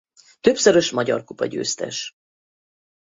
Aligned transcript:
Többszörös 0.39 0.91
magyarkupa-győztes. 0.91 2.15